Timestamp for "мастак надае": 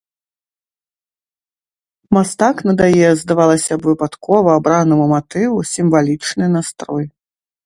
2.17-3.11